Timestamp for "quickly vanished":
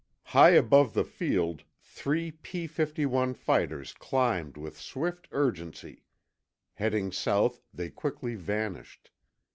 7.91-9.11